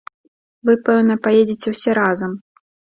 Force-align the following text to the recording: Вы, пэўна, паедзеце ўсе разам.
Вы, 0.69 0.73
пэўна, 0.89 1.19
паедзеце 1.29 1.67
ўсе 1.77 1.91
разам. 2.03 2.31